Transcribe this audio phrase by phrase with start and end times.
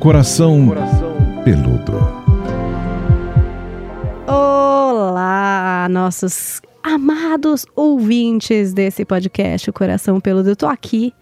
[0.00, 0.68] Coração
[1.44, 1.92] Peludo.
[4.26, 10.48] Olá, nossos amados ouvintes desse podcast, o Coração Peludo.
[10.48, 11.12] Eu tô aqui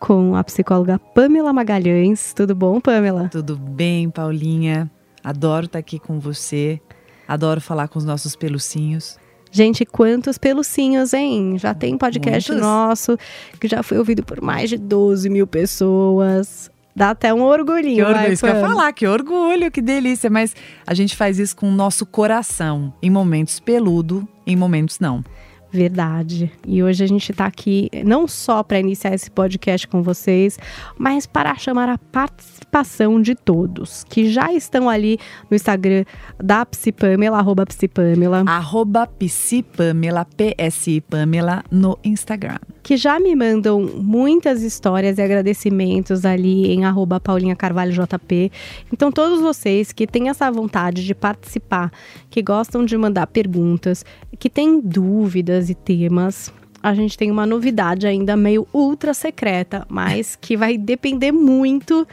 [0.00, 2.34] com a psicóloga Pamela Magalhães.
[2.34, 3.28] Tudo bom, Pamela?
[3.28, 4.90] Tudo bem, Paulinha.
[5.22, 6.80] Adoro estar aqui com você.
[7.28, 9.16] Adoro falar com os nossos pelucinhos.
[9.52, 11.56] Gente, quantos pelucinhos, hein?
[11.58, 12.68] Já tem podcast Muitos.
[12.68, 13.16] nosso
[13.60, 16.68] que já foi ouvido por mais de 12 mil pessoas.
[16.96, 18.06] Dá até um orgulhinho.
[18.06, 20.30] Que orgulho, isso que eu ia falar, que orgulho, que delícia.
[20.30, 22.90] Mas a gente faz isso com o nosso coração.
[23.02, 25.22] Em momentos peludo, em momentos não.
[25.70, 26.50] Verdade.
[26.66, 30.58] E hoje a gente tá aqui não só para iniciar esse podcast com vocês,
[30.96, 35.18] mas para chamar a participação de todos que já estão ali
[35.50, 36.04] no Instagram
[36.42, 42.58] da Psipamela, arroba Psipamela, Arroba psipamela, PSI Pamela, no Instagram.
[42.86, 48.52] Que já me mandam muitas histórias e agradecimentos ali em arroba Paulinha Carvalho JP.
[48.92, 51.90] Então, todos vocês que têm essa vontade de participar,
[52.30, 54.04] que gostam de mandar perguntas,
[54.38, 60.36] que têm dúvidas e temas, a gente tem uma novidade ainda meio ultra secreta, mas
[60.36, 62.06] que vai depender muito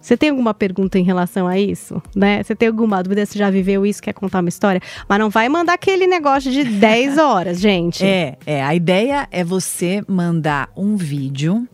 [0.06, 2.00] Você tem alguma pergunta em relação a isso?
[2.16, 2.44] Né?
[2.44, 3.26] Você tem alguma dúvida?
[3.26, 4.04] Você já viveu isso?
[4.04, 4.80] Quer contar uma história?
[5.10, 8.06] Mas não vai mandar aquele negócio de 10 horas, gente.
[8.06, 8.64] É, é.
[8.64, 11.68] A ideia é você mandar um vídeo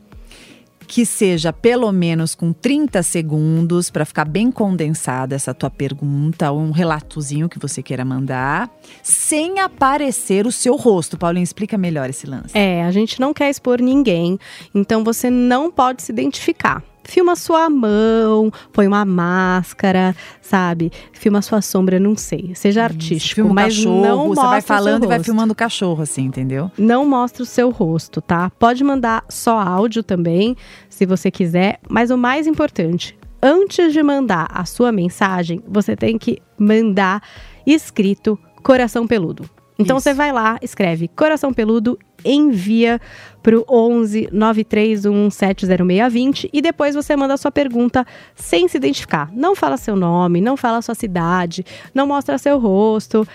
[0.87, 6.61] que seja pelo menos com 30 segundos para ficar bem condensada essa tua pergunta, ou
[6.61, 8.69] um relatozinho que você queira mandar,
[9.03, 11.17] sem aparecer o seu rosto.
[11.17, 12.57] Paulinho, explica melhor esse lance.
[12.57, 14.39] É, a gente não quer expor ninguém,
[14.73, 16.81] então você não pode se identificar.
[17.03, 20.91] Filma sua mão, põe uma máscara, sabe?
[21.11, 22.53] Filma sua sombra, não sei.
[22.55, 25.23] Seja artístico, Filma o mas cachorro, não você mostra vai o seu falando e vai
[25.23, 26.71] filmando o cachorro, assim, entendeu?
[26.77, 28.51] Não mostra o seu rosto, tá?
[28.59, 30.55] Pode mandar só áudio também,
[30.89, 36.17] se você quiser, mas o mais importante, antes de mandar a sua mensagem, você tem
[36.17, 37.21] que mandar
[37.65, 39.49] escrito coração peludo.
[39.79, 40.03] Então Isso.
[40.03, 43.01] você vai lá, escreve coração peludo, envia
[43.41, 48.05] pro 11 931170620 e depois você manda a sua pergunta
[48.35, 49.31] sem se identificar.
[49.33, 53.27] Não fala seu nome, não fala sua cidade, não mostra seu rosto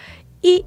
[0.42, 0.64] e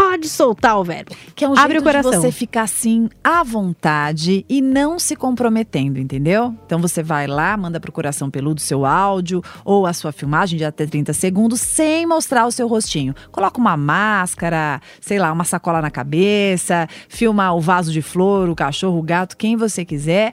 [0.00, 1.14] pode soltar o verbo.
[1.34, 2.10] Que é um Abre jeito o coração.
[2.10, 6.54] de você ficar assim à vontade e não se comprometendo, entendeu?
[6.64, 10.64] Então você vai lá, manda pro coração peludo seu áudio ou a sua filmagem de
[10.64, 13.14] até 30 segundos sem mostrar o seu rostinho.
[13.30, 18.56] Coloca uma máscara, sei lá, uma sacola na cabeça, filma o vaso de flor, o
[18.56, 20.32] cachorro, o gato, quem você quiser.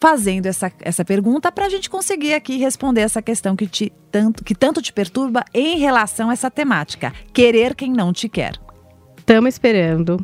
[0.00, 4.44] Fazendo essa, essa pergunta para a gente conseguir aqui responder essa questão que, te, tanto,
[4.44, 7.10] que tanto te perturba em relação a essa temática.
[7.32, 8.63] Querer quem não te quer.
[9.24, 10.22] Estamos esperando.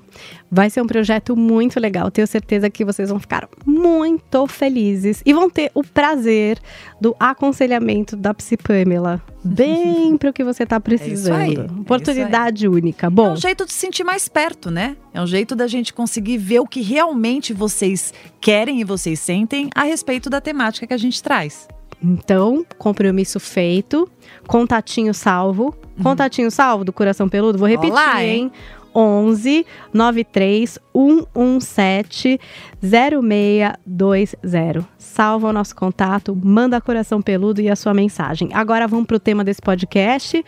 [0.50, 2.10] Vai ser um projeto muito legal.
[2.10, 6.58] Tenho certeza que vocês vão ficar muito felizes e vão ter o prazer
[7.00, 9.22] do aconselhamento da Psipamela.
[9.42, 11.40] Bem para o que você está precisando.
[11.40, 13.06] aí, é Oportunidade única.
[13.06, 14.94] É Bom, um jeito de se sentir mais perto, né?
[15.14, 19.70] É um jeito da gente conseguir ver o que realmente vocês querem e vocês sentem
[19.74, 21.66] a respeito da temática que a gente traz.
[22.04, 24.06] então, compromisso feito.
[24.46, 25.74] Contatinho salvo.
[26.02, 27.58] Contatinho salvo do Coração Peludo.
[27.58, 28.30] Vou repetir, Olá, hein?
[28.44, 28.52] hein?
[28.94, 32.40] 11 93 117
[32.82, 34.86] 0620.
[34.98, 38.50] Salva o nosso contato, manda coração peludo e a sua mensagem.
[38.52, 40.44] Agora vamos pro tema desse podcast,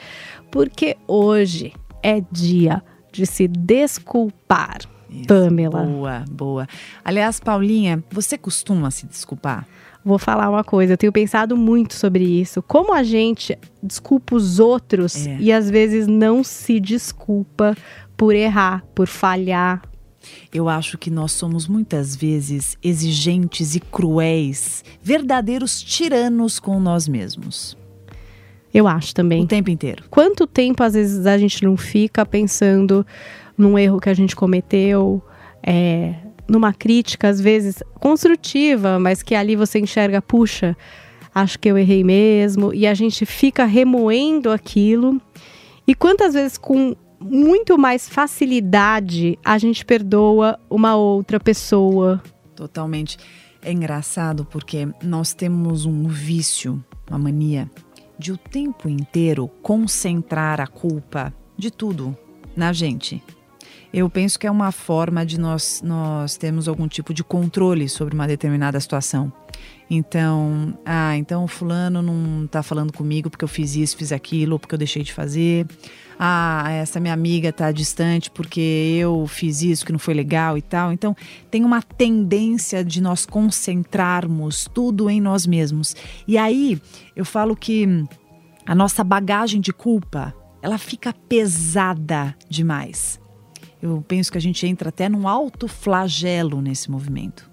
[0.51, 1.73] porque hoje
[2.03, 4.79] é dia de se desculpar.
[5.09, 5.83] Isso, Pamela.
[5.83, 6.67] Boa, boa.
[7.05, 9.67] Aliás, Paulinha, você costuma se desculpar?
[10.05, 12.61] Vou falar uma coisa, eu tenho pensado muito sobre isso.
[12.63, 15.37] Como a gente desculpa os outros É.
[15.39, 17.77] e às vezes não se desculpa
[18.17, 19.83] por errar, por falhar.
[20.53, 27.77] Eu acho que nós somos muitas vezes exigentes e cruéis, verdadeiros tiranos com nós mesmos.
[28.73, 29.43] Eu acho também.
[29.43, 30.05] O tempo inteiro.
[30.11, 33.05] Quanto tempo às vezes a gente não fica pensando
[33.59, 35.23] num erro que a gente cometeu,
[35.63, 36.15] é,
[36.49, 40.77] numa crítica às vezes construtiva, mas que ali você enxerga, puxa,
[41.35, 45.21] acho que eu errei mesmo, e a gente fica remoendo aquilo.
[45.87, 52.23] E quantas vezes com muito mais facilidade a gente perdoa uma outra pessoa?
[52.55, 53.17] Totalmente.
[53.63, 57.71] É engraçado porque nós temos um vício, uma mania
[58.19, 62.17] de o tempo inteiro concentrar a culpa de tudo
[62.57, 63.23] na gente.
[63.93, 68.15] Eu penso que é uma forma de nós, nós termos algum tipo de controle sobre
[68.15, 69.31] uma determinada situação.
[69.91, 74.75] Então, ah, então fulano não tá falando comigo porque eu fiz isso, fiz aquilo, porque
[74.75, 75.67] eu deixei de fazer.
[76.19, 80.63] Ah, essa minha amiga tá distante porque eu fiz isso que não foi legal e
[80.63, 80.91] tal.
[80.91, 81.15] Então,
[81.51, 85.95] tem uma tendência de nós concentrarmos tudo em nós mesmos.
[86.27, 86.81] E aí,
[87.15, 87.87] eu falo que
[88.65, 93.22] a nossa bagagem de culpa, ela fica pesada demais.
[93.83, 97.51] Eu penso que a gente entra até num alto flagelo nesse movimento.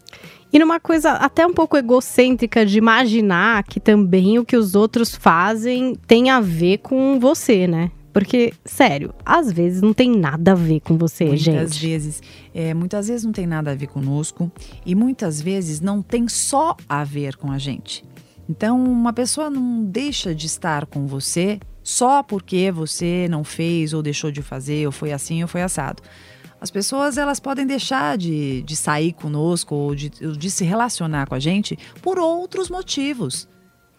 [0.53, 5.15] E numa coisa até um pouco egocêntrica de imaginar que também o que os outros
[5.15, 7.91] fazem tem a ver com você, né?
[8.11, 11.55] Porque, sério, às vezes não tem nada a ver com você, muitas gente.
[11.55, 12.21] Muitas vezes.
[12.53, 14.51] É, muitas vezes não tem nada a ver conosco.
[14.85, 18.03] E muitas vezes não tem só a ver com a gente.
[18.49, 21.59] Então, uma pessoa não deixa de estar com você
[21.89, 26.03] só porque você não fez ou deixou de fazer, ou foi assim ou foi assado.
[26.61, 31.33] As pessoas elas podem deixar de, de sair conosco ou de, de se relacionar com
[31.33, 33.49] a gente por outros motivos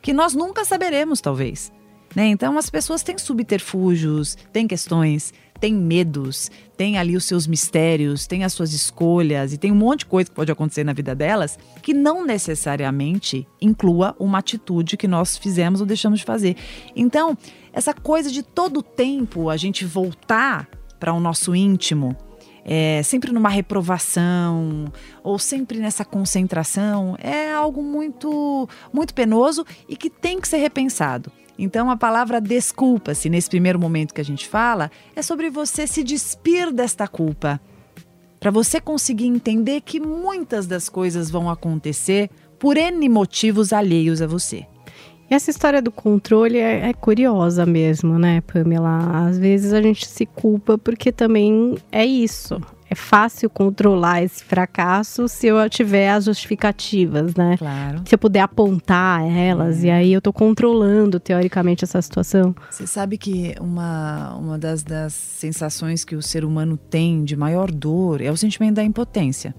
[0.01, 1.73] que nós nunca saberemos, talvez.
[2.15, 2.29] Né?
[2.29, 8.43] Então, as pessoas têm subterfúgios, têm questões, têm medos, têm ali os seus mistérios, têm
[8.43, 11.59] as suas escolhas e tem um monte de coisa que pode acontecer na vida delas
[11.83, 16.57] que não necessariamente inclua uma atitude que nós fizemos ou deixamos de fazer.
[16.97, 17.37] Então,
[17.73, 20.69] essa coisa de todo tempo a gente voltar
[20.99, 22.17] para o nosso íntimo,
[22.65, 24.85] é, sempre numa reprovação
[25.23, 31.33] ou sempre nessa concentração é algo muito muito penoso e que tem que ser repensado.
[31.62, 36.03] Então a palavra desculpa-se nesse primeiro momento que a gente fala é sobre você se
[36.03, 37.61] despir desta culpa.
[38.41, 44.27] Para você conseguir entender que muitas das coisas vão acontecer por N motivos alheios a
[44.27, 44.67] você.
[45.29, 49.27] Essa história do controle é, é, curiosa mesmo, né, Pamela?
[49.29, 52.59] Às vezes a gente se culpa porque também é isso.
[52.93, 57.57] É fácil controlar esse fracasso se eu tiver as justificativas, né?
[57.57, 58.03] Claro.
[58.05, 59.87] Se eu puder apontar elas, é.
[59.87, 62.53] e aí eu tô controlando, teoricamente, essa situação.
[62.69, 67.71] Você sabe que uma, uma das, das sensações que o ser humano tem de maior
[67.71, 69.55] dor é o sentimento da impotência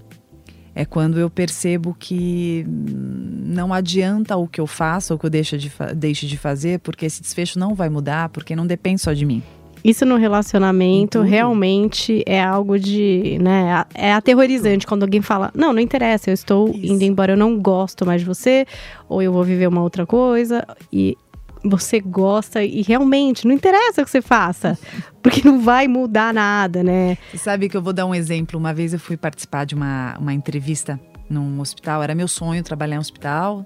[0.74, 5.58] é quando eu percebo que não adianta o que eu faço ou que eu deixo
[5.58, 9.26] de, deixe de fazer, porque esse desfecho não vai mudar, porque não depende só de
[9.26, 9.42] mim.
[9.84, 15.80] Isso no relacionamento realmente é algo de, né, é aterrorizante quando alguém fala: "Não, não
[15.80, 16.92] interessa, eu estou Isso.
[16.92, 18.66] indo embora, eu não gosto mais de você,
[19.08, 20.66] ou eu vou viver uma outra coisa".
[20.92, 21.16] E
[21.64, 24.78] você gosta e realmente não interessa o que você faça,
[25.22, 27.16] porque não vai mudar nada, né?
[27.30, 28.58] Você sabe que eu vou dar um exemplo.
[28.58, 32.96] Uma vez eu fui participar de uma, uma entrevista num hospital, era meu sonho trabalhar
[32.96, 33.64] em um hospital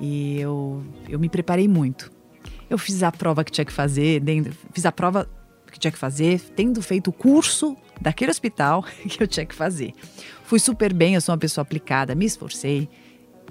[0.00, 2.10] e eu, eu me preparei muito.
[2.68, 4.22] Eu fiz a prova que tinha que fazer,
[4.72, 5.28] fiz a prova
[5.80, 9.92] que tinha que fazer, tendo feito o curso daquele hospital que eu tinha que fazer.
[10.44, 12.88] Fui super bem, eu sou uma pessoa aplicada, me esforcei.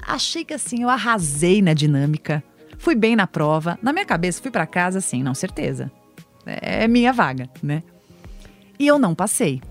[0.01, 2.43] Achei que assim, eu arrasei na dinâmica
[2.79, 3.77] Fui bem na prova.
[3.83, 5.91] Na minha cabeça, fui para casa assim, não, certeza.
[6.45, 7.83] É minha vaga, né?
[8.79, 9.61] E eu não passei.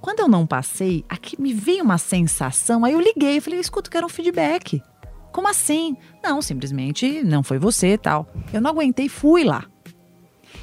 [0.00, 3.90] Quando eu não passei, aqui me veio uma sensação, aí eu liguei e falei, escuta,
[3.90, 4.80] quero um feedback.
[5.32, 5.96] Como assim?
[6.22, 8.28] Não, simplesmente não foi você tal.
[8.52, 9.64] Eu não aguentei, fui lá.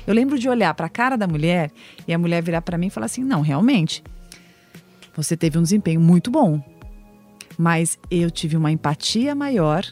[0.05, 1.71] Eu lembro de olhar para a cara da mulher
[2.07, 4.03] e a mulher virar para mim e falar assim: "Não, realmente.
[5.15, 6.61] Você teve um desempenho muito bom,
[7.57, 9.85] mas eu tive uma empatia maior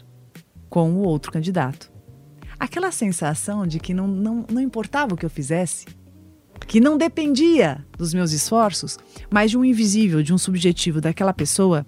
[0.68, 1.94] com o outro candidato
[2.58, 5.86] aquela sensação de que não, não, não importava o que eu fizesse,
[6.66, 8.98] que não dependia dos meus esforços,
[9.30, 11.86] mas de um invisível, de um subjetivo daquela pessoa,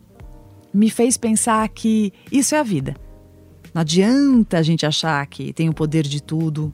[0.73, 2.95] me fez pensar que isso é a vida.
[3.73, 6.73] Não adianta a gente achar que tem o poder de tudo,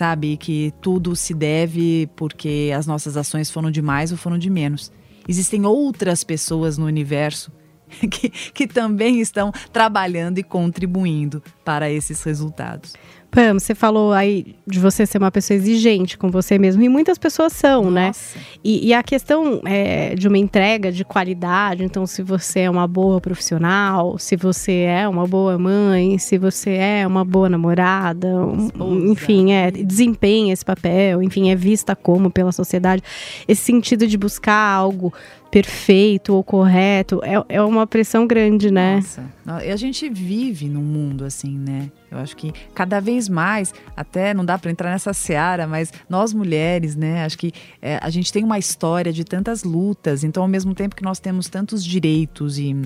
[0.00, 0.38] sabe?
[0.38, 4.90] Que tudo se deve porque as nossas ações foram de mais ou foram de menos.
[5.28, 7.52] Existem outras pessoas no universo
[8.10, 12.94] que, que também estão trabalhando e contribuindo para esses resultados.
[13.30, 17.16] Pam, você falou aí de você ser uma pessoa exigente com você mesmo, e muitas
[17.16, 18.08] pessoas são, né?
[18.08, 18.38] Nossa.
[18.38, 18.44] né?
[18.64, 22.88] E, e, a questão é, de uma entrega de qualidade, então, se você é uma
[22.88, 29.12] boa profissional, se você é uma boa mãe, se você é uma boa namorada, um,
[29.12, 33.02] enfim, é, desempenha esse papel, enfim, é vista como pela sociedade.
[33.46, 35.12] Esse sentido de buscar algo
[35.50, 38.96] perfeito ou correto é, é uma pressão grande, né?
[38.96, 41.90] Nossa, a gente vive num mundo assim, né?
[42.10, 46.32] Eu acho que cada vez mais, até não dá para entrar nessa seara, mas nós
[46.32, 47.24] mulheres, né?
[47.24, 47.52] Acho que
[47.82, 51.18] é, a gente tem uma história de tantas lutas, então ao mesmo tempo que nós
[51.18, 52.76] temos tantos direitos e,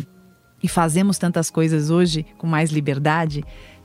[0.63, 3.45] e fazemos tantas coisas hoje com mais liberdade,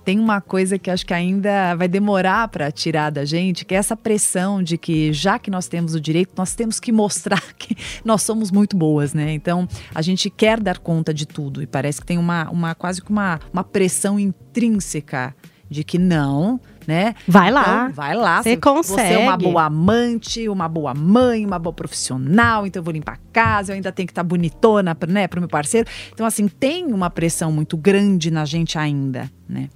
[0.09, 3.77] tem uma coisa que acho que ainda vai demorar para tirar da gente, que é
[3.77, 7.77] essa pressão de que já que nós temos o direito, nós temos que mostrar que
[8.03, 9.31] nós somos muito boas, né?
[9.31, 13.03] Então, a gente quer dar conta de tudo e parece que tem uma, uma quase
[13.03, 15.35] que uma, uma pressão intrínseca
[15.69, 17.13] de que não, né?
[17.27, 17.83] Vai lá.
[17.83, 18.41] Então, vai lá.
[18.41, 19.09] Você consegue.
[19.09, 23.13] Você é uma boa amante, uma boa mãe, uma boa profissional, então eu vou limpar
[23.13, 25.87] a casa, eu ainda tenho que estar tá bonitona, né, pro meu parceiro.
[26.11, 29.69] Então, assim, tem uma pressão muito grande na gente ainda, né?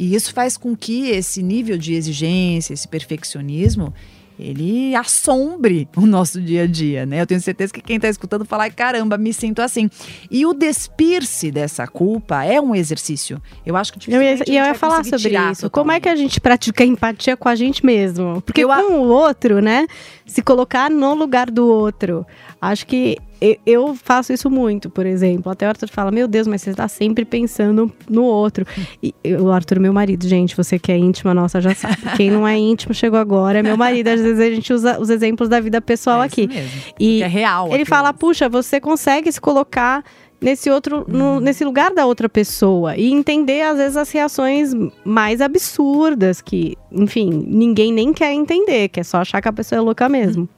[0.00, 3.92] E isso faz com que esse nível de exigência, esse perfeccionismo,
[4.38, 7.20] ele assombre o nosso dia a dia, né?
[7.20, 9.90] Eu tenho certeza que quem está escutando fala, ai caramba, me sinto assim.
[10.30, 13.42] E o despir-se dessa culpa é um exercício.
[13.66, 15.68] Eu acho que eu ia, eu ia falar sobre isso.
[15.68, 15.70] Totalmente.
[15.70, 18.40] Como é que a gente pratica empatia com a gente mesmo?
[18.40, 19.86] Porque eu, com o outro, né?
[20.24, 22.26] Se colocar no lugar do outro.
[22.60, 23.16] Acho que
[23.64, 25.50] eu faço isso muito, por exemplo.
[25.50, 28.66] Até o Arthur fala: Meu Deus, mas você está sempre pensando no outro.
[29.02, 31.96] E o Arthur, meu marido, gente, você que é íntima, nossa, já sabe.
[32.16, 34.08] Quem não é íntimo chegou agora, é meu marido.
[34.08, 36.46] Às vezes a gente usa os exemplos da vida pessoal é aqui.
[36.46, 36.70] Mesmo.
[36.98, 37.72] E é real.
[37.72, 40.04] Ele fala: Puxa, você consegue se colocar
[40.40, 41.40] nesse outro no, uhum.
[41.40, 44.72] nesse lugar da outra pessoa e entender às vezes as reações
[45.04, 49.78] mais absurdas que enfim ninguém nem quer entender que é só achar que a pessoa
[49.78, 50.48] é louca mesmo.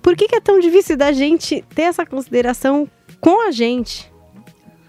[0.00, 2.88] Por que, que é tão difícil da gente ter essa consideração
[3.20, 4.10] com a gente?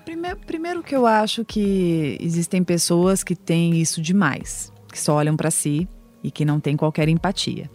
[0.06, 5.36] Primeiro, primeiro que eu acho que existem pessoas que têm isso demais que só olham
[5.36, 5.88] para si
[6.24, 7.70] e que não têm qualquer empatia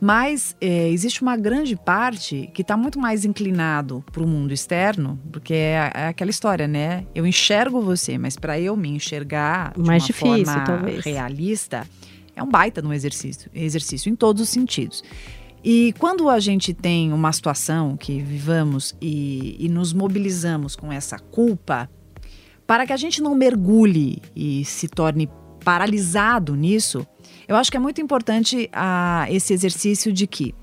[0.00, 5.18] mas é, existe uma grande parte que está muito mais inclinado para o mundo externo,
[5.32, 7.06] porque é, é, aquela história, né?
[7.14, 11.04] Eu enxergo você, mas para eu me enxergar de mais uma difícil, forma talvez.
[11.04, 11.86] realista,
[12.36, 15.02] é um baita no exercício, exercício em todos os sentidos.
[15.62, 21.18] E quando a gente tem uma situação que vivamos e, e nos mobilizamos com essa
[21.18, 21.88] culpa,
[22.66, 25.28] para que a gente não mergulhe e se torne
[25.64, 27.06] paralisado nisso,
[27.46, 30.54] eu acho que é muito importante a, esse exercício de que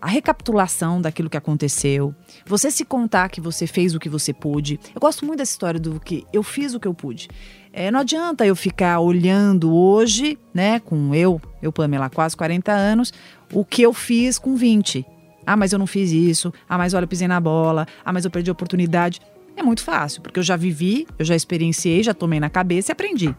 [0.00, 2.12] a recapitulação daquilo que aconteceu,
[2.44, 4.80] você se contar que você fez o que você pôde.
[4.92, 7.28] Eu gosto muito dessa história do que eu fiz o que eu pude.
[7.72, 13.12] É, não adianta eu ficar olhando hoje, né, com eu, eu Pamela, quase 40 anos,
[13.52, 15.06] o que eu fiz com 20.
[15.46, 16.52] Ah, mas eu não fiz isso.
[16.68, 17.86] Ah, mas olha, eu pisei na bola.
[18.04, 19.20] Ah, mas eu perdi a oportunidade.
[19.56, 22.92] É muito fácil, porque eu já vivi, eu já experienciei, já tomei na cabeça e
[22.92, 23.34] aprendi.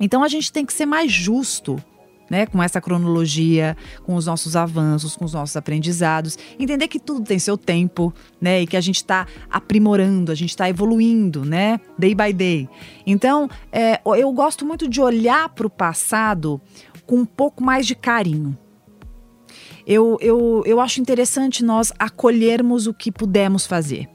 [0.00, 1.82] Então a gente tem que ser mais justo
[2.30, 7.24] né, com essa cronologia, com os nossos avanços, com os nossos aprendizados, entender que tudo
[7.24, 11.80] tem seu tempo, né, e que a gente está aprimorando, a gente está evoluindo, né,
[11.98, 12.68] day by day.
[13.06, 16.60] Então, é, eu gosto muito de olhar para o passado
[17.06, 18.56] com um pouco mais de carinho.
[19.86, 24.06] Eu, eu, eu acho interessante nós acolhermos o que pudemos fazer.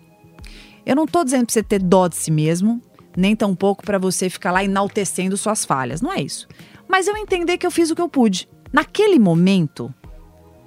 [0.86, 2.80] Eu não estou dizendo para você ter dó de si mesmo,
[3.16, 6.02] nem tampouco para você ficar lá enaltecendo suas falhas.
[6.02, 6.48] Não é isso.
[6.88, 8.48] Mas eu entender que eu fiz o que eu pude.
[8.72, 9.94] Naquele momento,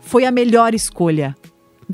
[0.00, 1.36] foi a melhor escolha.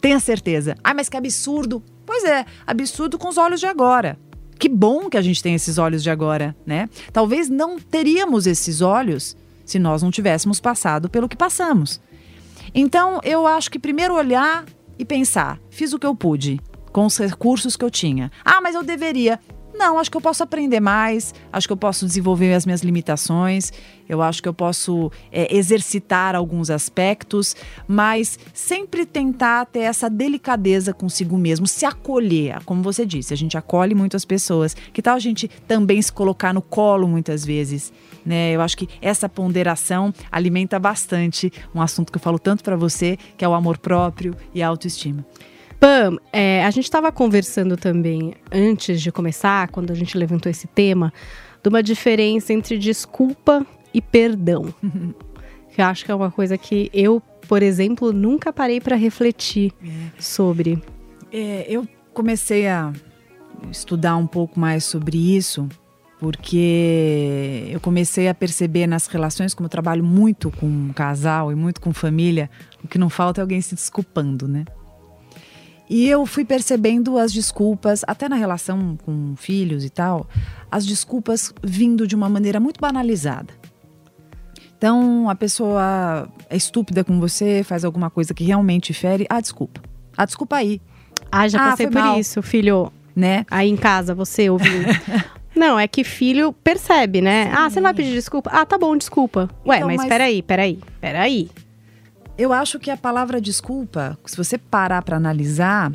[0.00, 0.76] Tenha certeza.
[0.82, 1.82] Ah, mas que absurdo.
[2.04, 4.18] Pois é, absurdo com os olhos de agora.
[4.58, 6.88] Que bom que a gente tem esses olhos de agora, né?
[7.12, 12.00] Talvez não teríamos esses olhos se nós não tivéssemos passado pelo que passamos.
[12.74, 14.64] Então, eu acho que primeiro olhar
[14.98, 16.60] e pensar: fiz o que eu pude
[16.92, 18.30] com os recursos que eu tinha.
[18.44, 19.40] Ah, mas eu deveria.
[19.74, 23.72] Não, acho que eu posso aprender mais, acho que eu posso desenvolver as minhas limitações,
[24.08, 27.56] eu acho que eu posso é, exercitar alguns aspectos,
[27.88, 32.62] mas sempre tentar ter essa delicadeza consigo mesmo, se acolher.
[32.64, 34.76] Como você disse, a gente acolhe muitas pessoas.
[34.92, 37.92] Que tal a gente também se colocar no colo muitas vezes?
[38.24, 38.52] Né?
[38.52, 43.18] Eu acho que essa ponderação alimenta bastante um assunto que eu falo tanto para você,
[43.36, 45.24] que é o amor próprio e a autoestima.
[45.82, 50.68] Pam, é, a gente estava conversando também antes de começar, quando a gente levantou esse
[50.68, 51.12] tema,
[51.60, 54.72] de uma diferença entre desculpa e perdão.
[55.74, 59.72] que eu acho que é uma coisa que eu, por exemplo, nunca parei para refletir
[59.84, 59.88] é.
[60.22, 60.80] sobre.
[61.32, 61.84] É, eu
[62.14, 62.92] comecei a
[63.68, 65.68] estudar um pouco mais sobre isso
[66.20, 71.80] porque eu comecei a perceber nas relações, como eu trabalho muito com casal e muito
[71.80, 72.48] com família,
[72.84, 74.64] o que não falta é alguém se desculpando, né?
[75.92, 80.26] E eu fui percebendo as desculpas, até na relação com filhos e tal,
[80.70, 83.52] as desculpas vindo de uma maneira muito banalizada.
[84.78, 89.26] Então, a pessoa é estúpida com você, faz alguma coisa que realmente fere.
[89.28, 89.82] Ah, desculpa.
[90.16, 90.80] Ah, desculpa aí.
[91.30, 92.18] Ah, já ah, passei por mal.
[92.18, 92.90] isso, filho.
[93.14, 93.44] Né?
[93.50, 94.72] Aí em casa, você ouviu.
[95.54, 97.52] Não, é que filho percebe, né?
[97.54, 98.48] Ah, você não vai pedir desculpa?
[98.50, 99.50] Ah, tá bom, desculpa.
[99.66, 101.50] Ué, Então, mas, mas- peraí, peraí, peraí.
[102.36, 105.92] Eu acho que a palavra desculpa, se você parar para analisar,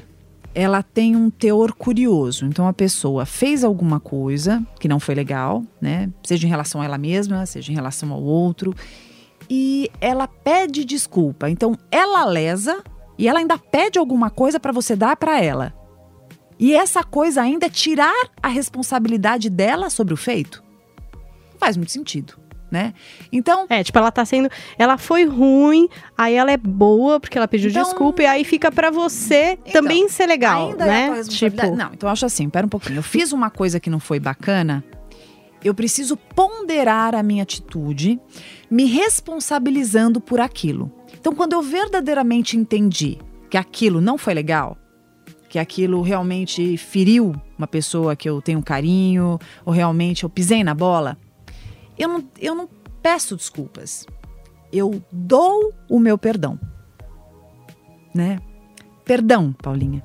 [0.53, 2.45] ela tem um teor curioso.
[2.45, 6.09] Então a pessoa fez alguma coisa que não foi legal, né?
[6.23, 8.73] Seja em relação a ela mesma, seja em relação ao outro,
[9.49, 11.49] e ela pede desculpa.
[11.49, 12.83] Então ela lesa
[13.17, 15.73] e ela ainda pede alguma coisa para você dar para ela.
[16.59, 20.63] E essa coisa ainda é tirar a responsabilidade dela sobre o feito.
[21.57, 22.33] Faz muito sentido,
[22.69, 22.93] né?
[23.31, 24.49] Então, É, tipo, ela tá sendo.
[24.77, 28.71] Ela foi ruim, aí ela é boa porque ela pediu Então- desculpa, e aí fica
[28.71, 31.09] pra você também ser legal, é né?
[31.09, 31.67] responsabilidade.
[31.69, 32.97] tipo, Não, então eu acho assim, pera um pouquinho.
[32.99, 34.83] Eu fiz uma coisa que não foi bacana,
[35.63, 38.19] eu preciso ponderar a minha atitude,
[38.69, 40.91] me responsabilizando por aquilo.
[41.19, 43.17] Então, quando eu verdadeiramente entendi
[43.49, 44.77] que aquilo não foi legal,
[45.49, 50.73] que aquilo realmente feriu uma pessoa que eu tenho carinho, ou realmente eu pisei na
[50.73, 51.17] bola,
[51.97, 52.69] eu não, eu não
[53.01, 54.05] peço desculpas.
[54.71, 56.59] Eu dou o meu perdão.
[58.13, 58.39] Né?
[59.05, 60.03] Perdão, Paulinha.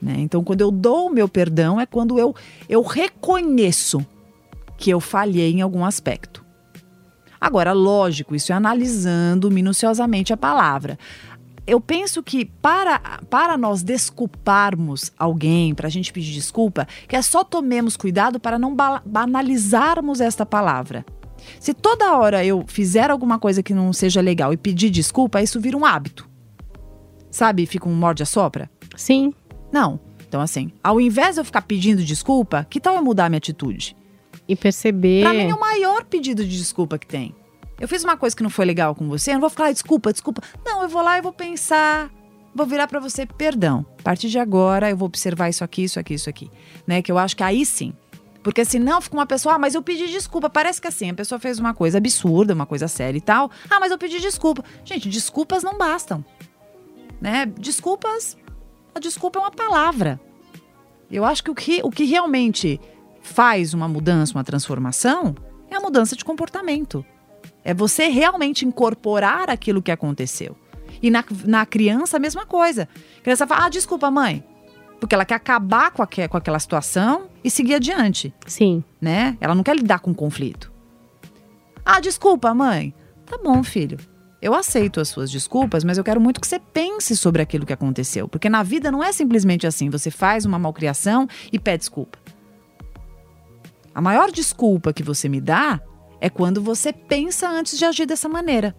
[0.00, 0.14] Né?
[0.18, 2.34] Então, quando eu dou o meu perdão, é quando eu,
[2.68, 4.04] eu reconheço
[4.76, 6.44] que eu falhei em algum aspecto.
[7.40, 10.98] Agora, lógico, isso é analisando minuciosamente a palavra.
[11.66, 17.20] Eu penso que para, para nós desculparmos alguém, para a gente pedir desculpa, que é
[17.20, 21.04] só tomemos cuidado para não ba- banalizarmos esta palavra.
[21.60, 25.60] Se toda hora eu fizer alguma coisa que não seja legal e pedir desculpa, isso
[25.60, 26.28] vira um hábito.
[27.30, 27.66] Sabe?
[27.66, 28.70] Fica um morde-a-sopra.
[28.96, 29.32] sim.
[29.72, 30.00] Não.
[30.26, 33.96] Então, assim, ao invés de eu ficar pedindo desculpa, que tal eu mudar minha atitude?
[34.46, 35.22] E perceber.
[35.22, 37.34] Pra mim é o maior pedido de desculpa que tem.
[37.80, 39.72] Eu fiz uma coisa que não foi legal com você, eu não vou ficar, "Ai,
[39.72, 40.42] desculpa, desculpa.
[40.66, 42.10] Não, eu vou lá e vou pensar,
[42.54, 43.86] vou virar pra você, perdão.
[44.00, 46.50] A partir de agora eu vou observar isso aqui, isso aqui, isso aqui.
[46.86, 47.00] Né?
[47.00, 47.92] Que eu acho que aí sim.
[48.42, 50.48] Porque senão fica uma pessoa, ah, mas eu pedi desculpa.
[50.48, 53.50] Parece que assim, a pessoa fez uma coisa absurda, uma coisa séria e tal.
[53.68, 54.64] Ah, mas eu pedi desculpa.
[54.84, 56.24] Gente, desculpas não bastam.
[57.20, 57.46] Né?
[57.46, 58.36] Desculpas,
[58.94, 60.20] a desculpa é uma palavra.
[61.10, 62.80] Eu acho que o que, o que realmente
[63.20, 65.34] faz uma mudança, uma transformação,
[65.70, 67.04] é a mudança de comportamento.
[67.64, 70.56] É você realmente incorporar aquilo que aconteceu.
[71.02, 72.88] E na, na criança, a mesma coisa.
[73.18, 74.44] A criança fala, ah, desculpa, mãe.
[75.00, 78.82] Porque ela quer acabar com, aque- com aquela situação e seguir adiante, Sim.
[79.00, 79.36] né?
[79.40, 80.72] Ela não quer lidar com o conflito.
[81.84, 82.92] Ah, desculpa, mãe.
[83.24, 83.98] Tá bom, filho.
[84.42, 87.72] Eu aceito as suas desculpas, mas eu quero muito que você pense sobre aquilo que
[87.72, 88.28] aconteceu.
[88.28, 92.18] Porque na vida não é simplesmente assim, você faz uma malcriação e pede desculpa.
[93.94, 95.80] A maior desculpa que você me dá
[96.20, 98.74] é quando você pensa antes de agir dessa maneira.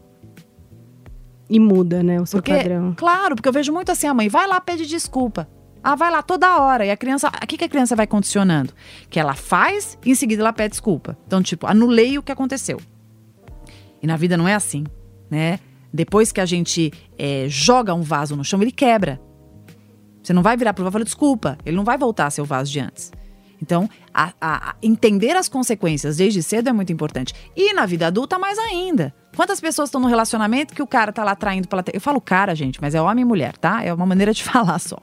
[1.50, 2.94] E muda, né, o seu Porque, padrão.
[2.96, 5.50] claro, porque eu vejo muito assim, a mãe vai lá pede desculpa.
[5.84, 6.86] Ah, vai lá toda hora.
[6.86, 8.74] E a criança, o que, que a criança vai condicionando?
[9.10, 11.18] Que ela faz e em seguida ela pede desculpa.
[11.26, 12.80] Então, tipo, anulei o que aconteceu.
[14.02, 14.84] E na vida não é assim,
[15.30, 15.60] né?
[15.94, 19.20] Depois que a gente é, joga um vaso no chão, ele quebra.
[20.22, 21.58] Você não vai virar pro vaso e falar desculpa.
[21.66, 23.12] Ele não vai voltar a ser o vaso de antes.
[23.62, 27.34] Então, a- a- a- entender as consequências desde cedo é muito importante.
[27.56, 29.14] E na vida adulta, mais ainda.
[29.36, 31.84] Quantas pessoas estão no relacionamento que o cara tá lá traindo pela.
[31.92, 33.84] Eu falo cara, gente, mas é homem e mulher, tá?
[33.84, 34.98] É uma maneira de falar só.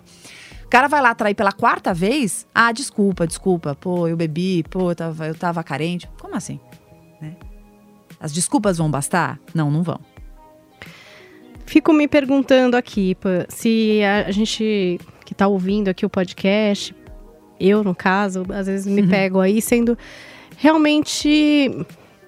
[0.66, 2.44] O cara vai lá trair pela quarta vez.
[2.52, 3.76] Ah, desculpa, desculpa.
[3.76, 6.11] Pô, eu bebi, pô, eu tava, eu tava carente.
[6.20, 6.59] Como assim?
[7.22, 7.37] Né?
[8.18, 9.38] As desculpas vão bastar?
[9.55, 10.00] Não, não vão.
[11.64, 13.16] Fico me perguntando aqui
[13.48, 16.94] se a gente que tá ouvindo aqui o podcast,
[17.61, 19.96] eu no caso, às vezes me pego aí sendo
[20.57, 21.70] realmente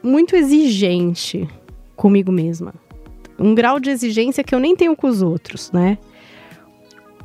[0.00, 1.48] muito exigente
[1.96, 2.72] comigo mesma.
[3.36, 5.98] Um grau de exigência que eu nem tenho com os outros, né?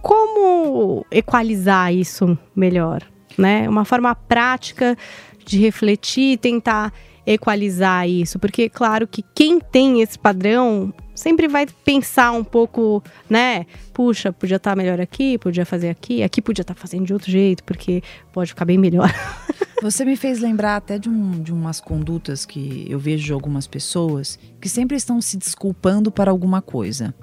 [0.04, 3.02] Como equalizar isso melhor,
[3.38, 3.70] né?
[3.70, 4.98] Uma forma prática
[5.46, 6.94] de refletir e tentar
[7.26, 13.66] equalizar isso, porque claro que quem tem esse padrão sempre vai pensar um pouco, né?
[13.94, 17.64] Puxa, podia estar melhor aqui, podia fazer aqui, aqui podia estar fazendo de outro jeito,
[17.64, 19.10] porque pode ficar bem melhor.
[19.82, 23.68] Você me fez lembrar até de, um, de umas condutas que eu vejo de algumas
[23.68, 27.16] pessoas que sempre estão se desculpando para alguma coisa.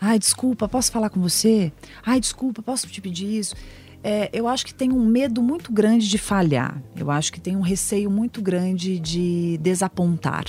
[0.00, 1.72] Ai, desculpa, posso falar com você?
[2.04, 3.54] Ai, desculpa, posso te pedir isso?
[4.02, 6.80] É, eu acho que tem um medo muito grande de falhar.
[6.96, 10.44] Eu acho que tem um receio muito grande de desapontar.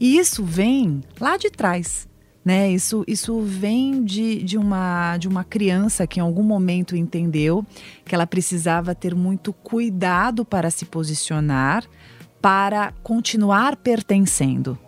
[0.00, 2.08] E isso vem lá de trás.
[2.44, 2.70] Né?
[2.70, 7.64] Isso, isso vem de, de, uma, de uma criança que em algum momento entendeu
[8.04, 11.84] que ela precisava ter muito cuidado para se posicionar,
[12.40, 14.78] para continuar pertencendo,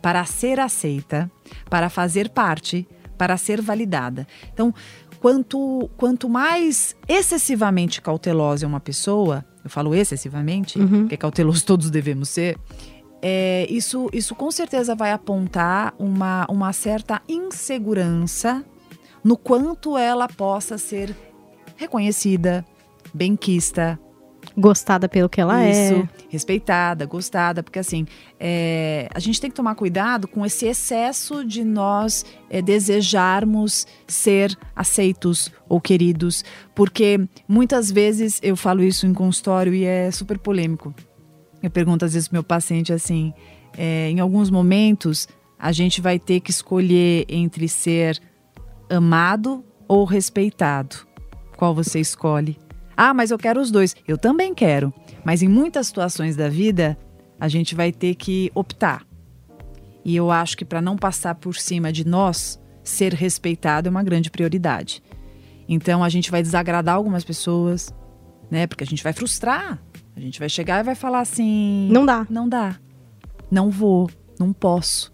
[0.00, 1.28] para ser aceita,
[1.68, 2.86] para fazer parte,
[3.20, 4.26] para ser validada.
[4.50, 4.72] Então,
[5.20, 11.00] quanto, quanto mais excessivamente cautelosa é uma pessoa, eu falo excessivamente, Uhum.
[11.02, 12.56] porque cauteloso todos devemos ser,
[13.20, 18.64] é, isso, isso com certeza vai apontar uma, uma certa insegurança
[19.22, 21.14] no quanto ela possa ser
[21.76, 22.64] reconhecida,
[23.12, 24.00] benquista,
[24.56, 26.08] Gostada pelo que ela isso, é.
[26.28, 28.06] respeitada, gostada, porque assim,
[28.38, 34.56] é, a gente tem que tomar cuidado com esse excesso de nós é, desejarmos ser
[34.74, 40.92] aceitos ou queridos, porque muitas vezes eu falo isso em consultório e é super polêmico.
[41.62, 43.32] Eu pergunto às vezes pro meu paciente assim,
[43.76, 48.20] é, em alguns momentos a gente vai ter que escolher entre ser
[48.88, 50.96] amado ou respeitado.
[51.56, 52.56] Qual você escolhe?
[53.02, 53.96] Ah, mas eu quero os dois.
[54.06, 54.92] Eu também quero.
[55.24, 56.98] Mas em muitas situações da vida,
[57.40, 59.06] a gente vai ter que optar.
[60.04, 64.02] E eu acho que para não passar por cima de nós, ser respeitado é uma
[64.02, 65.02] grande prioridade.
[65.66, 67.90] Então a gente vai desagradar algumas pessoas,
[68.50, 68.66] né?
[68.66, 69.82] Porque a gente vai frustrar.
[70.14, 72.26] A gente vai chegar e vai falar assim: Não dá.
[72.28, 72.78] não dá.
[73.50, 75.10] Não vou, não posso.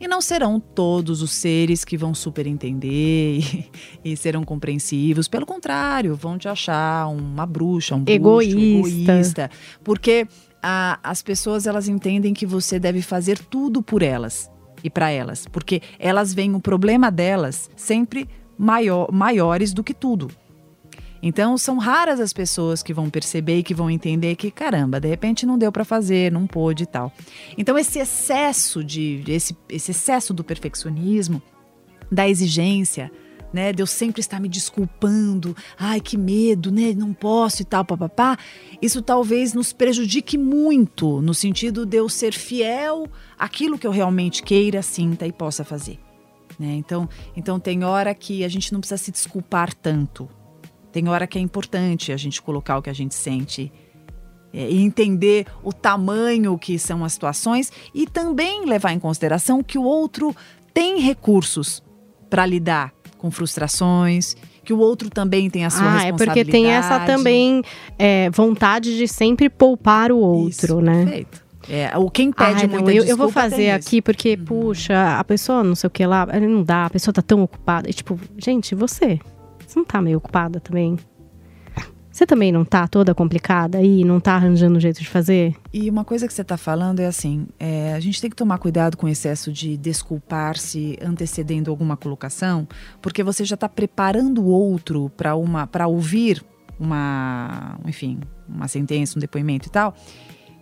[0.00, 3.38] E não serão todos os seres que vão super entender
[4.04, 5.28] e, e serão compreensivos.
[5.28, 9.12] Pelo contrário, vão te achar uma bruxa, um bruxo, Egoísta.
[9.12, 9.50] egoísta.
[9.82, 10.26] Porque
[10.62, 14.50] a- as pessoas elas entendem que você deve fazer tudo por elas
[14.82, 15.46] e para elas.
[15.50, 18.28] Porque elas veem o problema delas sempre
[18.58, 20.28] maior, maiores do que tudo.
[21.26, 25.08] Então, são raras as pessoas que vão perceber e que vão entender que, caramba, de
[25.08, 27.10] repente não deu para fazer, não pôde e tal.
[27.56, 31.40] Então, esse excesso de esse, esse excesso do perfeccionismo,
[32.12, 33.10] da exigência,
[33.54, 37.86] né, de eu sempre estar me desculpando, ai, que medo, né, não posso e tal,
[37.86, 38.36] papapá,
[38.82, 43.06] isso talvez nos prejudique muito, no sentido de eu ser fiel
[43.38, 45.98] àquilo que eu realmente queira, sinta e possa fazer.
[46.58, 46.74] Né?
[46.74, 50.28] Então, então, tem hora que a gente não precisa se desculpar tanto.
[50.94, 53.72] Tem hora que é importante a gente colocar o que a gente sente
[54.52, 59.76] é, e entender o tamanho que são as situações e também levar em consideração que
[59.76, 60.32] o outro
[60.72, 61.82] tem recursos
[62.30, 66.66] para lidar com frustrações, que o outro também tem a sua Ah, é porque tem
[66.66, 67.18] essa responsabilidade.
[67.18, 67.62] também
[67.98, 71.04] é, vontade de sempre poupar o outro, Isso, né?
[71.06, 71.44] Perfeito.
[71.68, 75.64] É, o quem pede Ai, não, eu, eu vou fazer aqui porque, puxa, a pessoa
[75.64, 77.90] não sei o que lá, não dá, a pessoa tá tão ocupada.
[77.90, 79.18] E, tipo, gente, você,
[79.74, 80.96] você não tá meio ocupada também?
[82.10, 85.56] Você também não tá toda complicada aí, não tá arranjando um jeito de fazer?
[85.72, 88.58] E uma coisa que você está falando é assim: é, a gente tem que tomar
[88.58, 92.68] cuidado com o excesso de desculpar-se antecedendo alguma colocação,
[93.02, 96.40] porque você já está preparando o outro para uma para ouvir
[96.78, 99.92] uma, enfim, uma sentença, um depoimento e tal,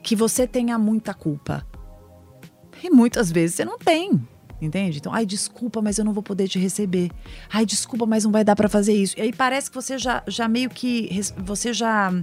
[0.02, 1.66] que você tenha muita culpa.
[2.82, 4.26] E muitas vezes você não tem.
[4.62, 4.98] Entende?
[4.98, 7.10] Então, ai, desculpa, mas eu não vou poder te receber.
[7.52, 9.18] Ai, desculpa, mas não vai dar para fazer isso.
[9.18, 12.14] E aí parece que você já, já meio que você já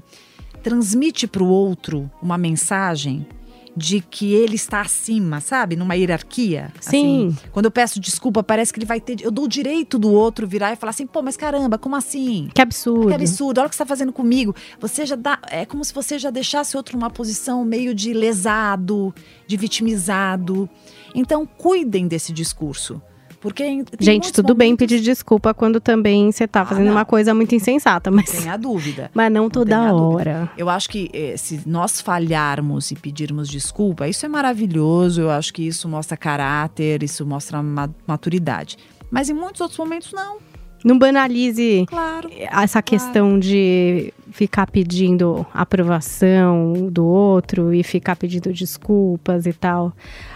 [0.63, 3.27] transmite para o outro uma mensagem
[3.75, 5.75] de que ele está acima, sabe?
[5.75, 6.71] Numa hierarquia.
[6.79, 7.29] Sim.
[7.29, 9.21] Assim, quando eu peço desculpa, parece que ele vai ter.
[9.21, 12.49] Eu dou o direito do outro virar e falar assim: pô, mas caramba, como assim?
[12.53, 13.07] Que absurdo.
[13.07, 14.55] Que absurdo, olha o que você está fazendo comigo.
[14.79, 15.39] Você já dá.
[15.49, 19.13] É como se você já deixasse outro numa posição meio de lesado,
[19.47, 20.69] de vitimizado.
[21.15, 23.01] Então, cuidem desse discurso.
[23.41, 23.63] Porque.
[23.63, 26.91] tem Gente, tudo bem momentos- pedir desculpa quando também você tá Ah, fazendo não.
[26.91, 29.09] uma coisa muito insensata, mas, Tenha dúvida.
[29.15, 29.95] mas não toda dúvida.
[29.95, 30.51] hora.
[30.57, 35.21] Eu acho que eh, se nós falharmos e pedirmos desculpa, isso é maravilhoso.
[35.21, 38.77] Eu acho que isso mostra caráter, isso mostra ma- maturidade.
[39.09, 40.37] Mas em muitos outros momentos, não.
[40.83, 42.29] Não banalize Claro.
[42.39, 49.91] essa questão de ficar pedindo aprovação do outro e ficar pedindo desculpas e tal.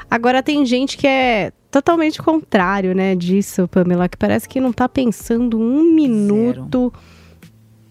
[0.09, 4.87] Agora tem gente que é totalmente contrário, né, disso, Pamela, que parece que não tá
[4.89, 6.93] pensando um minuto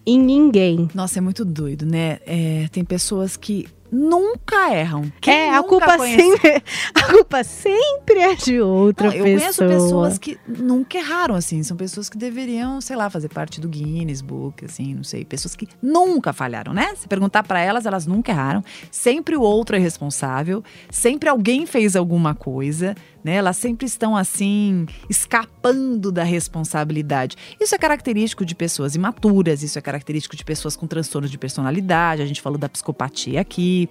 [0.07, 0.88] em ninguém.
[0.95, 2.19] Nossa, é muito doido, né?
[2.27, 5.13] É, tem pessoas que nunca erram.
[5.21, 6.63] Quem é, a culpa conhece- sempre,
[6.95, 9.39] a culpa sempre é de outra Não, eu pessoa.
[9.41, 11.63] conheço pessoas que nunca erraram, assim.
[11.63, 15.25] São pessoas que deveriam, sei lá, fazer parte do Guinness Book, assim, não sei.
[15.25, 16.95] Pessoas que nunca falharam, né?
[16.97, 18.65] Se perguntar pra elas, elas nunca erraram.
[18.91, 20.65] Sempre o outro é responsável.
[20.91, 23.35] Sempre alguém fez alguma coisa, né?
[23.35, 27.37] Elas sempre estão, assim, escapando da responsabilidade.
[27.61, 32.23] Isso é característico de pessoas imaturas, isso é característico de pessoas com transtornos de personalidade.
[32.23, 33.89] A gente falou da psicopatia aqui.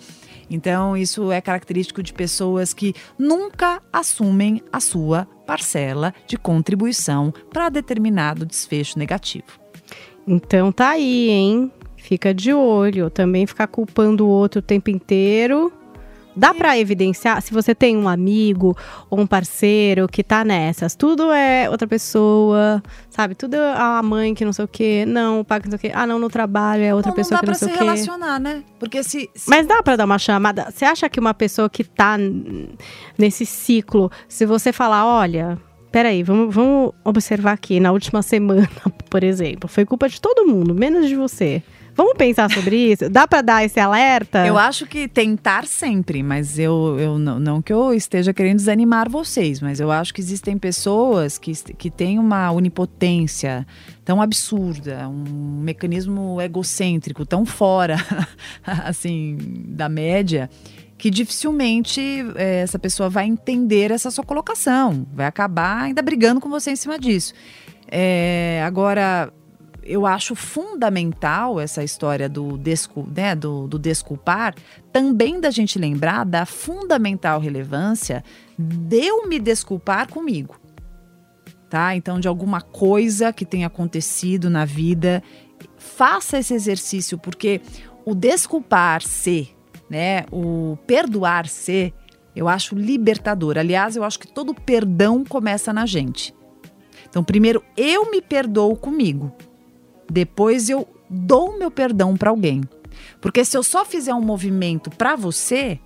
[0.50, 7.70] Então, isso é característico de pessoas que nunca assumem a sua parcela de contribuição para
[7.70, 9.46] determinado desfecho negativo.
[10.28, 11.72] Então tá aí, hein?
[11.98, 13.10] Fica de olho.
[13.10, 15.72] Também ficar culpando o outro o tempo inteiro
[16.36, 18.76] Dá para evidenciar se você tem um amigo
[19.10, 23.36] ou um parceiro que tá nessas, tudo é outra pessoa, sabe?
[23.36, 25.90] Tudo é a mãe que não sei o quê, não, o pai que não sei
[25.90, 25.98] o quê.
[25.98, 27.78] Ah, não, no trabalho é outra não, pessoa não que não sei o quê.
[27.80, 28.64] dá pra se relacionar, né?
[28.80, 29.50] Porque se, se...
[29.50, 30.72] Mas dá para dar uma chamada.
[30.72, 32.18] Você acha que uma pessoa que tá
[33.18, 35.58] nesse ciclo, se você falar, olha,
[35.92, 38.70] peraí, vamos, vamos observar aqui, na última semana,
[39.10, 41.62] por exemplo, foi culpa de todo mundo, menos de você.
[41.96, 43.10] Vamos pensar sobre isso?
[43.10, 44.46] Dá para dar esse alerta?
[44.46, 49.10] Eu acho que tentar sempre, mas eu, eu não, não, que eu esteja querendo desanimar
[49.10, 53.66] vocês, mas eu acho que existem pessoas que, que têm uma onipotência
[54.06, 57.98] tão absurda, um mecanismo egocêntrico tão fora,
[58.64, 60.50] assim, da média,
[60.98, 62.02] que dificilmente
[62.36, 66.76] é, essa pessoa vai entender essa sua colocação, vai acabar ainda brigando com você em
[66.76, 67.34] cima disso.
[67.88, 69.34] É, agora,
[69.84, 74.56] eu acho fundamental essa história do, descul né, do, do desculpar,
[74.92, 78.24] também da gente lembrar da fundamental relevância
[78.58, 80.60] de eu me desculpar comigo.
[81.70, 81.96] Tá?
[81.96, 85.24] Então, de alguma coisa que tenha acontecido na vida,
[85.78, 87.62] faça esse exercício, porque
[88.06, 89.56] o desculpar-se,
[89.90, 91.94] né, o perdoar-se,
[92.36, 93.58] eu acho libertador.
[93.58, 96.34] Aliás, eu acho que todo perdão começa na gente.
[97.10, 99.34] Então, primeiro eu me perdoo comigo.
[100.12, 102.62] Depois eu dou meu perdão para alguém.
[103.22, 105.80] Porque se eu só fizer um movimento para você,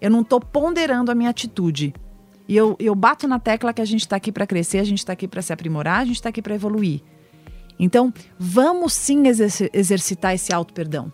[0.00, 1.94] eu não estou ponderando a minha atitude.
[2.48, 4.98] E eu, eu bato na tecla que a gente está aqui para crescer, a gente
[4.98, 7.00] está aqui para se aprimorar, a gente está aqui para evoluir.
[7.78, 9.22] Então, vamos sim
[9.72, 11.12] exercitar esse auto-perdão.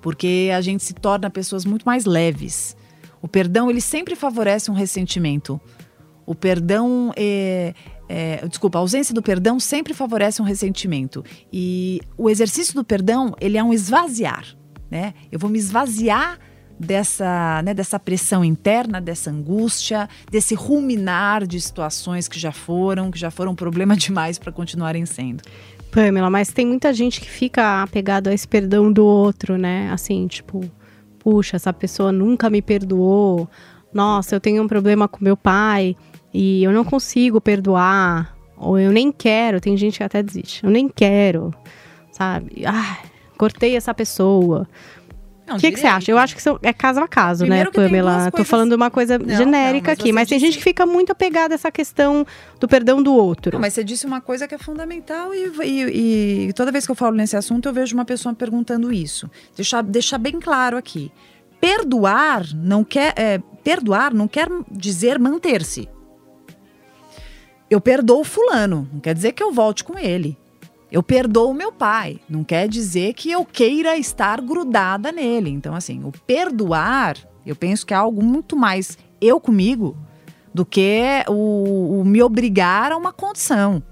[0.00, 2.74] Porque a gente se torna pessoas muito mais leves.
[3.20, 5.60] O perdão, ele sempre favorece um ressentimento.
[6.24, 7.74] O perdão é,
[8.08, 11.24] é, desculpa, a ausência do perdão sempre favorece um ressentimento.
[11.52, 14.46] E o exercício do perdão, ele é um esvaziar,
[14.90, 15.12] né?
[15.30, 16.38] Eu vou me esvaziar
[16.78, 23.18] dessa, né, dessa pressão interna, dessa angústia, desse ruminar de situações que já foram, que
[23.18, 25.42] já foram problema demais para continuarem sendo.
[25.90, 29.90] Pamela, mas tem muita gente que fica apegado a esse perdão do outro, né?
[29.90, 30.60] Assim, tipo,
[31.18, 33.48] puxa, essa pessoa nunca me perdoou.
[33.92, 35.96] Nossa, eu tenho um problema com meu pai
[36.40, 40.70] e eu não consigo perdoar, ou eu nem quero, tem gente que até desiste, eu
[40.70, 41.52] nem quero,
[42.12, 42.62] sabe?
[42.64, 42.98] Ah,
[43.36, 44.68] cortei essa pessoa.
[45.50, 46.12] O que, que, você acha?
[46.12, 48.30] Eu acho que é caso a caso, né, Primeiro né, Pamela?
[48.30, 51.10] Tô falando uma coisa não, genérica não, mas aqui, mas tem gente que fica muito
[51.10, 52.24] apegada a essa questão
[52.60, 53.54] do perdão do outro.
[53.54, 56.92] Não, mas você disse uma coisa que é fundamental e, e, e, toda vez que
[56.92, 59.28] eu falo nesse assunto eu vejo uma pessoa perguntando isso.
[59.56, 61.10] Deixar, deixar bem claro aqui.
[61.60, 65.88] Perdoar não quer é, perdoar não quer dizer manter-se
[67.70, 70.36] eu perdoo fulano, não quer dizer que eu volte com ele.
[70.90, 75.50] Eu perdoo meu pai, não quer dizer que eu queira estar grudada nele.
[75.50, 79.96] Então, assim, o perdoar, eu penso que é algo muito mais eu comigo
[80.54, 83.82] do que o, o me obrigar a uma condição.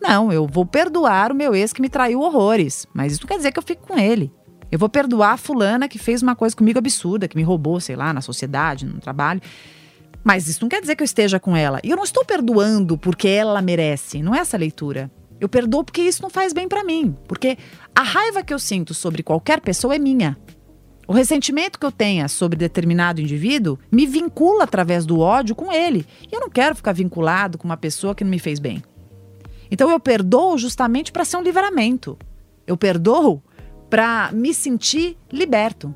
[0.00, 3.36] Não, eu vou perdoar o meu ex que me traiu horrores, mas isso não quer
[3.36, 4.32] dizer que eu fique com ele.
[4.70, 7.94] Eu vou perdoar a fulana que fez uma coisa comigo absurda, que me roubou, sei
[7.94, 9.40] lá, na sociedade, no trabalho.
[10.26, 11.78] Mas isso não quer dizer que eu esteja com ela.
[11.84, 14.24] E eu não estou perdoando porque ela merece.
[14.24, 15.08] Não é essa leitura.
[15.40, 17.14] Eu perdoo porque isso não faz bem para mim.
[17.28, 17.56] Porque
[17.94, 20.36] a raiva que eu sinto sobre qualquer pessoa é minha.
[21.06, 26.04] O ressentimento que eu tenha sobre determinado indivíduo me vincula através do ódio com ele.
[26.28, 28.82] E eu não quero ficar vinculado com uma pessoa que não me fez bem.
[29.70, 32.18] Então eu perdoo justamente para ser um livramento.
[32.66, 33.40] Eu perdoo
[33.88, 35.94] para me sentir liberto.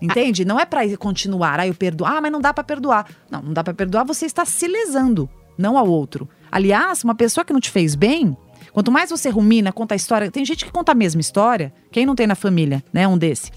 [0.00, 0.44] Entende?
[0.44, 2.06] Não é para continuar, ah, eu perdoo.
[2.06, 3.06] Ah, mas não dá para perdoar.
[3.30, 6.28] Não, não dá para perdoar, você está se lesando, não ao outro.
[6.50, 8.36] Aliás, uma pessoa que não te fez bem,
[8.72, 11.72] quanto mais você rumina, conta a história, tem gente que conta a mesma história.
[11.90, 13.50] Quem não tem na família, né, um desse?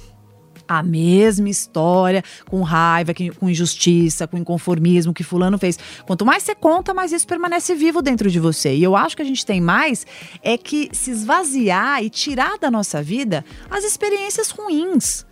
[0.70, 5.80] a mesma história, com raiva, com injustiça, com inconformismo que fulano fez.
[6.06, 8.76] Quanto mais você conta, mais isso permanece vivo dentro de você.
[8.76, 10.06] E eu acho que a gente tem mais
[10.44, 15.26] é que se esvaziar e tirar da nossa vida as experiências ruins.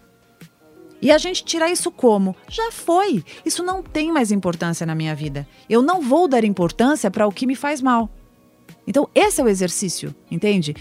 [1.01, 2.35] E a gente tira isso como?
[2.49, 3.23] Já foi.
[3.45, 5.47] Isso não tem mais importância na minha vida.
[5.69, 8.09] Eu não vou dar importância para o que me faz mal.
[8.85, 10.75] Então, esse é o exercício, entende?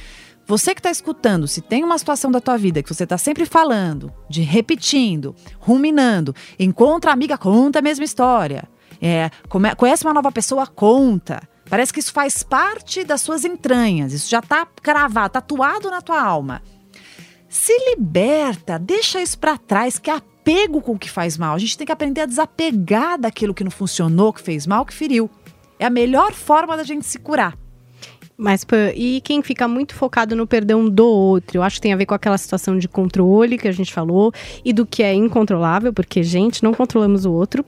[0.46, 3.44] Você que está escutando, se tem uma situação da tua vida que você está sempre
[3.44, 8.68] falando, de repetindo, ruminando, encontra amiga, conta a mesma história.
[9.02, 9.28] É,
[9.76, 11.42] conhece uma nova pessoa, conta.
[11.68, 16.22] Parece que isso faz parte das suas entranhas, isso já está cravado, tatuado na tua
[16.22, 16.62] alma.
[17.56, 21.54] Se liberta, deixa isso para trás, que é apego com o que faz mal.
[21.54, 24.92] A gente tem que aprender a desapegar daquilo que não funcionou, que fez mal, que
[24.92, 25.30] feriu.
[25.78, 27.56] É a melhor forma da gente se curar.
[28.36, 28.64] Mas
[28.94, 32.04] e quem fica muito focado no perdão do outro, eu acho que tem a ver
[32.04, 36.22] com aquela situação de controle que a gente falou e do que é incontrolável, porque
[36.22, 37.64] gente, não controlamos o outro.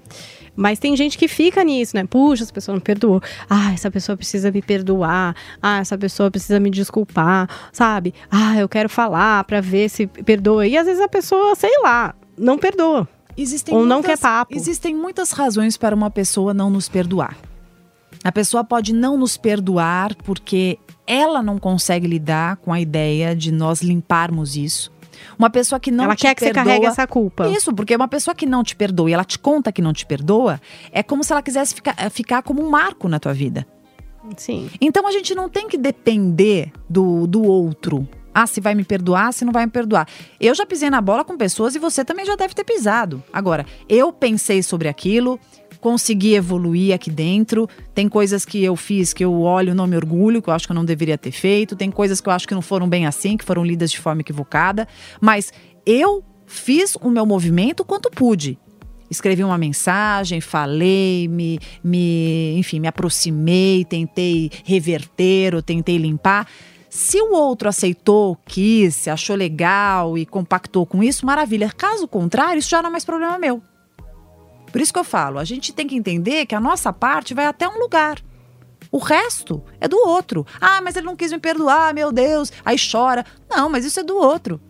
[0.61, 2.05] Mas tem gente que fica nisso, né?
[2.05, 3.23] Puxa, essa pessoa não perdoou.
[3.49, 5.37] Ah, essa pessoa precisa me perdoar.
[5.63, 8.13] Ah, essa pessoa precisa me desculpar, sabe?
[8.29, 10.67] Ah, eu quero falar para ver se perdoa.
[10.67, 13.07] E às vezes a pessoa, sei lá, não perdoa.
[13.37, 14.53] Existem Ou não muitas- quer papo.
[14.57, 17.37] Existem muitas razões para uma pessoa não nos perdoar.
[18.25, 23.53] A pessoa pode não nos perdoar porque ela não consegue lidar com a ideia de
[23.53, 24.91] nós limparmos isso.
[25.39, 27.49] Uma pessoa que não Ela quer que você perdoa, carregue essa culpa.
[27.49, 30.05] Isso, porque uma pessoa que não te perdoa e ela te conta que não te
[30.07, 30.61] perdoa,
[30.93, 33.67] é como se ela quisesse ficar, eh, ficar como um marco na tua vida.
[34.37, 34.69] Sim.
[34.81, 38.07] Então a gente não tem que depender do, do outro.
[38.35, 40.07] Ah, se vai me perdoar, se não vai me perdoar.
[40.41, 43.23] Eu já pisei na bola com pessoas e você também já deve ter pisado.
[43.33, 45.41] Agora, eu pensei sobre aquilo,
[45.81, 47.69] consegui evoluir aqui dentro.
[47.95, 50.73] Tem coisas que eu fiz que eu olho não me orgulho, que eu acho que
[50.73, 51.77] eu não deveria ter feito.
[51.77, 54.21] Tem coisas que eu acho que não foram bem assim, que foram lidas de forma
[54.21, 54.87] equivocada.
[55.21, 55.53] Mas
[55.87, 58.59] eu fiz o meu movimento quanto pude.
[59.11, 66.47] Escrevi uma mensagem, falei, me, me, enfim, me aproximei, tentei reverter ou tentei limpar.
[66.91, 71.71] Se o outro aceitou, quis, achou legal e compactou com isso, maravilha.
[71.75, 73.63] Caso contrário, isso já não é mais problema meu.
[74.71, 77.47] Por isso que eu falo, a gente tem que entender que a nossa parte vai
[77.47, 78.23] até um lugar.
[78.91, 80.47] O resto é do outro.
[80.61, 82.53] Ah, mas ele não quis me perdoar, meu Deus.
[82.65, 83.25] Aí chora.
[83.49, 84.61] Não, mas isso é do outro.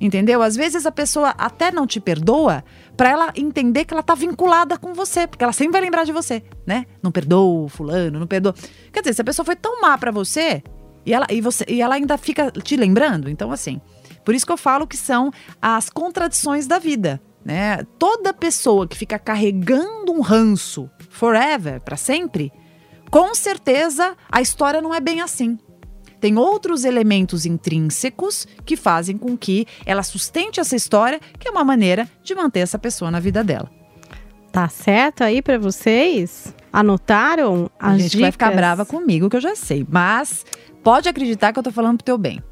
[0.00, 0.42] Entendeu?
[0.42, 2.62] Às vezes a pessoa até não te perdoa
[2.96, 6.12] para ela entender que ela tá vinculada com você, porque ela sempre vai lembrar de
[6.12, 6.86] você, né?
[7.02, 8.54] Não perdoa fulano, não perdoa.
[8.92, 10.62] Quer dizer, se a pessoa foi tão má para você
[11.04, 13.80] e ela, e, você, e ela ainda fica te lembrando, então assim.
[14.24, 17.82] Por isso que eu falo que são as contradições da vida, né?
[17.98, 22.52] Toda pessoa que fica carregando um ranço forever, para sempre,
[23.10, 25.58] com certeza a história não é bem assim.
[26.20, 31.64] Tem outros elementos intrínsecos que fazem com que ela sustente essa história, que é uma
[31.64, 33.70] maneira de manter essa pessoa na vida dela.
[34.52, 36.54] Tá certo aí pra vocês?
[36.70, 38.20] Anotaram A as gente dicas?
[38.20, 39.86] vai ficar brava comigo, que eu já sei.
[39.88, 40.44] Mas
[40.82, 42.42] pode acreditar que eu tô falando pro teu bem.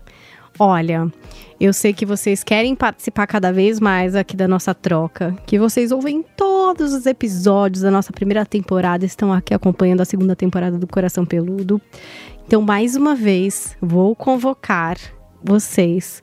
[0.59, 1.12] Olha,
[1.61, 5.92] eu sei que vocês querem participar cada vez mais aqui da nossa troca, que vocês
[5.92, 10.87] ouvem todos os episódios da nossa primeira temporada, estão aqui acompanhando a segunda temporada do
[10.87, 11.81] Coração Peludo.
[12.47, 14.97] Então, mais uma vez, vou convocar
[15.45, 16.23] vocês,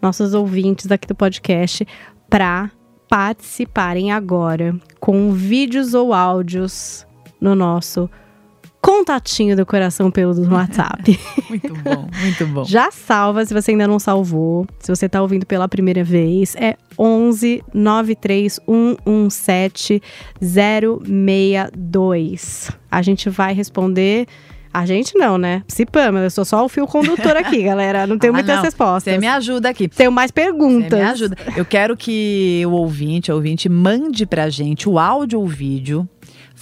[0.00, 1.84] nossos ouvintes aqui do podcast,
[2.30, 2.70] para
[3.08, 7.04] participarem agora com vídeos ou áudios
[7.40, 8.08] no nosso
[8.82, 11.18] contatinho do Coração Peludo no WhatsApp.
[11.48, 12.64] Muito bom, muito bom.
[12.64, 14.66] Já salva se você ainda não salvou.
[14.80, 18.58] Se você tá ouvindo pela primeira vez, é 11 93
[19.04, 20.02] 117
[20.40, 22.70] 062.
[22.90, 24.26] A gente vai responder.
[24.74, 25.62] A gente não, né?
[25.68, 28.06] Se Pamela, eu sou só o fio condutor aqui, galera.
[28.06, 28.62] Não tenho Ah, muitas não.
[28.62, 29.12] respostas.
[29.12, 29.86] Você me ajuda aqui.
[29.86, 30.98] Tenho mais Você perguntas.
[30.98, 31.36] me ajuda.
[31.54, 36.08] Eu quero que o ouvinte, a ouvinte, mande pra gente o áudio ou vídeo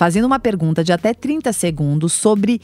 [0.00, 2.58] fazendo uma pergunta de até 30 segundos sobre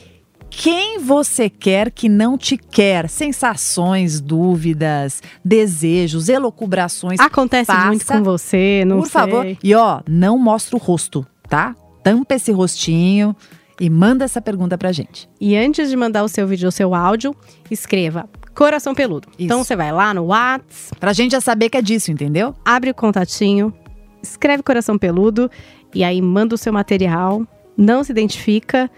[0.49, 3.11] quem você quer que não te quer.
[3.11, 7.21] Sensações, dúvidas, desejos, elocubrações.
[7.21, 9.13] Acontece Faça, muito com você, não Por sei.
[9.13, 9.47] favor.
[9.63, 11.77] E ó, não mostra o rosto, tá?
[12.03, 13.37] Tampa esse rostinho
[13.79, 15.29] e manda essa pergunta pra gente.
[15.39, 17.37] E antes de mandar o seu vídeo ou seu áudio,
[17.71, 19.29] escreva Coração Peludo.
[19.39, 19.67] Então Isso.
[19.69, 22.55] você vai lá no WhatsApp, Pra gente já saber que é disso, entendeu?
[22.65, 23.75] abre o contatinho,
[24.23, 25.51] escreve Coração Peludo
[25.95, 27.47] e aí manda o seu material,
[27.77, 28.91] não se identifica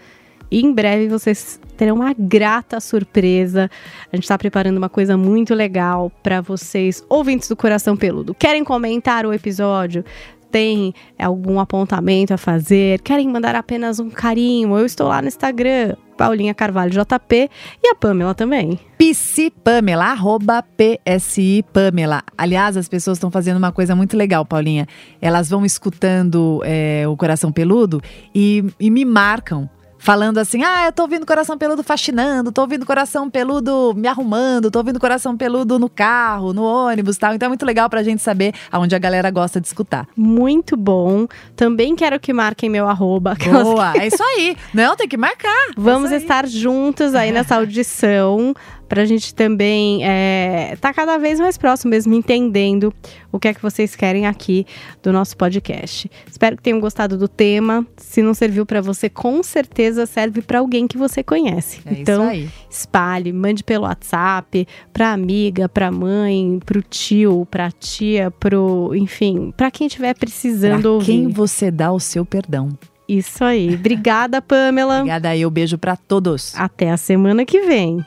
[0.51, 3.69] e em breve vocês terão uma grata surpresa.
[4.11, 8.33] A gente está preparando uma coisa muito legal para vocês, ouvintes do Coração Peludo.
[8.33, 10.03] Querem comentar o episódio?
[10.51, 13.01] Tem algum apontamento a fazer?
[13.01, 14.77] Querem mandar apenas um carinho?
[14.77, 17.49] Eu estou lá no Instagram, Paulinha Carvalho JP
[17.81, 18.77] e a Pamela também.
[18.97, 22.23] PC Pamela, arroba PSI Pamela.
[22.37, 24.85] Aliás, as pessoas estão fazendo uma coisa muito legal, Paulinha.
[25.21, 28.01] Elas vão escutando é, o Coração Peludo
[28.35, 29.69] e, e me marcam.
[30.01, 34.71] Falando assim, ah, eu tô ouvindo Coração Peludo faxinando, tô ouvindo Coração Peludo me arrumando,
[34.71, 37.33] tô ouvindo Coração Peludo no carro, no ônibus e tal.
[37.35, 40.07] Então é muito legal pra gente saber aonde a galera gosta de escutar.
[40.15, 41.27] Muito bom.
[41.55, 43.35] Também quero que marquem meu arroba.
[43.63, 44.55] Boa, é isso aí.
[44.73, 45.67] Não, tem que marcar.
[45.77, 46.21] Vamos É isso aí.
[46.21, 48.53] estar juntos aí nessa audição
[48.89, 52.93] pra gente também é, tá cada vez mais próximo mesmo, entendendo
[53.31, 54.65] o que é que vocês querem aqui
[55.03, 56.09] do nosso podcast.
[56.29, 57.85] Espero que tenham gostado do tema.
[57.95, 61.79] Se não serviu pra você, com certeza serve pra alguém que você conhece.
[61.85, 62.29] É então,
[62.69, 69.69] espalhe, mande pelo WhatsApp, pra amiga, pra mãe, pro tio, pra tia, pro, enfim, pra
[69.69, 71.05] quem estiver precisando Pra ouvir.
[71.05, 72.69] quem você dá o seu perdão?
[73.07, 73.73] Isso aí.
[73.73, 74.97] Obrigada, Pamela.
[74.97, 76.53] Obrigada aí, um beijo para todos.
[76.55, 77.97] Até a semana que vem.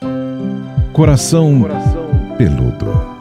[0.93, 1.65] Coração,
[2.37, 3.12] peludo.